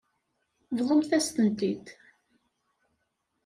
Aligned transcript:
Bḍumt-as-ten-id. 0.77 1.85